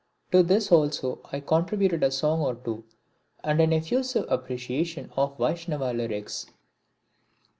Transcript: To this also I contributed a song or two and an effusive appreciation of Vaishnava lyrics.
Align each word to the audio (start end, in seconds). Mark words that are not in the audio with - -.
To 0.31 0.41
this 0.41 0.71
also 0.71 1.19
I 1.31 1.41
contributed 1.41 2.01
a 2.01 2.09
song 2.09 2.41
or 2.41 2.55
two 2.55 2.85
and 3.43 3.61
an 3.61 3.71
effusive 3.71 4.25
appreciation 4.31 5.11
of 5.15 5.37
Vaishnava 5.37 5.93
lyrics. 5.93 6.47